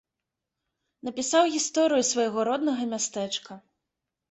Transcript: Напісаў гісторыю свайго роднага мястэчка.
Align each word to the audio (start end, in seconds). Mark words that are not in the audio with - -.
Напісаў 1.09 1.43
гісторыю 1.57 2.03
свайго 2.11 2.39
роднага 2.51 2.91
мястэчка. 2.97 3.51